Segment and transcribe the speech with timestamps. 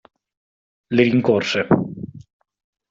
[0.95, 1.67] Li rincorse.